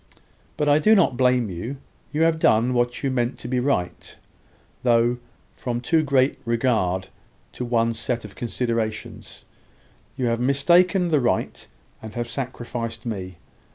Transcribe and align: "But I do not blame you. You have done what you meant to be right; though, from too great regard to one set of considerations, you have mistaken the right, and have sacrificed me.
"But 0.57 0.67
I 0.67 0.79
do 0.79 0.95
not 0.95 1.15
blame 1.15 1.51
you. 1.51 1.77
You 2.11 2.23
have 2.23 2.39
done 2.39 2.73
what 2.73 3.03
you 3.03 3.11
meant 3.11 3.37
to 3.37 3.47
be 3.47 3.59
right; 3.59 4.15
though, 4.81 5.19
from 5.53 5.79
too 5.79 6.01
great 6.01 6.39
regard 6.43 7.09
to 7.51 7.63
one 7.63 7.93
set 7.93 8.25
of 8.25 8.33
considerations, 8.33 9.45
you 10.17 10.25
have 10.25 10.39
mistaken 10.39 11.09
the 11.09 11.19
right, 11.19 11.67
and 12.01 12.15
have 12.15 12.27
sacrificed 12.27 13.05
me. 13.05 13.35